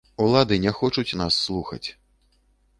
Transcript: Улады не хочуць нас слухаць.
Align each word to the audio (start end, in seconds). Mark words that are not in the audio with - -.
Улады 0.23 0.57
не 0.63 0.71
хочуць 0.79 1.17
нас 1.21 1.39
слухаць. 1.45 1.85